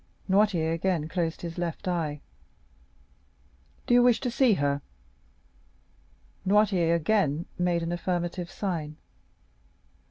[0.27, 2.21] Noirtier again closed his left eye.
[3.85, 4.81] "Do you wish to see her?"
[6.43, 8.97] Noirtier again made an affirmative sign.